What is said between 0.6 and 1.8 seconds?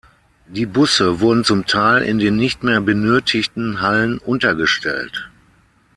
Busse wurden zum